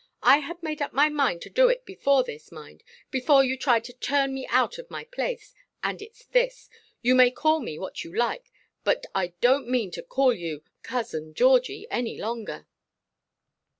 [0.23, 4.33] I had made up my mind to it before this, mind—before you tried to turn
[4.33, 6.69] me out of my place—and itʼs this.
[7.03, 8.51] You may call me what you like,
[8.83, 12.65] but I donʼt mean to call you 'Cousin Georgie' any longer.